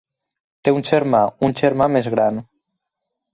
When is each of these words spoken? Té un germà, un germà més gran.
Té 0.67 0.71
un 0.77 0.85
germà, 0.89 1.19
un 1.49 1.53
germà 1.61 1.89
més 1.97 2.11
gran. 2.15 2.41